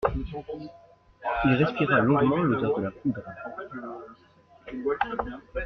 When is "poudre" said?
2.89-3.21